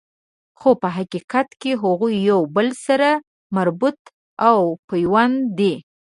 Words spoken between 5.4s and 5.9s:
دي